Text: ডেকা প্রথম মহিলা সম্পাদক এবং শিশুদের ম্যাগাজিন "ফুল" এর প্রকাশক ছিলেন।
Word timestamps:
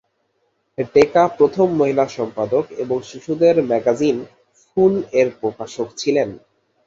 ডেকা 0.93 1.23
প্রথম 1.37 1.67
মহিলা 1.79 2.05
সম্পাদক 2.09 2.65
এবং 2.83 2.97
শিশুদের 3.01 3.55
ম্যাগাজিন 3.69 4.17
"ফুল" 4.63 4.93
এর 5.13 5.27
প্রকাশক 5.41 5.87
ছিলেন। 5.97 6.29